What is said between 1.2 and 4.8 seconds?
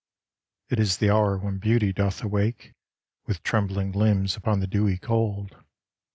when Beauty doth awake With trembhng limbs upon the